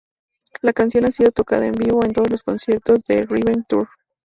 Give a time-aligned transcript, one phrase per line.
[0.63, 3.87] La canción ha sido tocada en vivo en todos los conciertos del "Revenge Tour".